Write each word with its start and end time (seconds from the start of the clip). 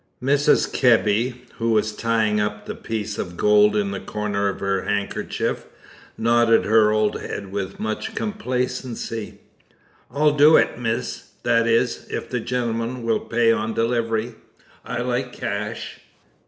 Mrs. 0.19 0.67
Kebby, 0.73 1.41
who 1.59 1.69
was 1.73 1.91
tying 1.95 2.39
up 2.39 2.65
the 2.65 2.73
piece 2.73 3.19
of 3.19 3.37
gold 3.37 3.75
in 3.75 3.91
the 3.91 3.99
corner 3.99 4.47
of 4.49 4.59
her 4.59 4.81
handkerchief, 4.85 5.67
nodded 6.17 6.65
her 6.65 6.89
old 6.91 7.21
head 7.21 7.51
with 7.51 7.79
much 7.79 8.15
complacency. 8.15 9.37
"I'll 10.09 10.33
do 10.35 10.57
it, 10.57 10.79
miss; 10.79 11.33
that 11.43 11.67
is, 11.67 12.07
if 12.09 12.31
the 12.31 12.39
gentleman 12.39 13.03
will 13.03 13.19
pay 13.19 13.51
on 13.51 13.75
delivery. 13.75 14.33
I 14.83 15.01
like 15.03 15.33
cash." 15.33 15.99